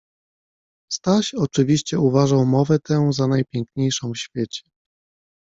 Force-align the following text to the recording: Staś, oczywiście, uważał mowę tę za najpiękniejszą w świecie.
Staś, 0.91 1.33
oczywiście, 1.33 1.99
uważał 1.99 2.45
mowę 2.45 2.79
tę 2.79 3.13
za 3.13 3.27
najpiękniejszą 3.27 4.11
w 4.11 4.17
świecie. 4.17 4.61